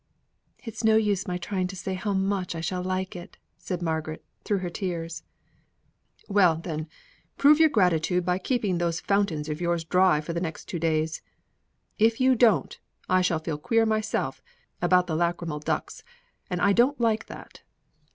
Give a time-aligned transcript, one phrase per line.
[0.63, 4.25] "It's no use my trying to say how much I shall like it," said Margaret,
[4.43, 5.21] through her tears.
[6.27, 6.87] "Well, then,
[7.37, 11.21] prove your gratitude by keeping those fountains of yours dry for the next two days.
[11.99, 12.79] If you don't,
[13.09, 14.41] I shall feel queer myself
[14.81, 16.03] about the lachrymal ducts,
[16.49, 17.61] and I don't like that."